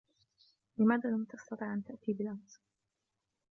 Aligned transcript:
لماذا 0.77 1.09
لم 1.09 1.23
تسطيع 1.25 1.73
أن 1.73 1.83
تأتي 1.83 2.13
بالأمس؟ 2.13 2.59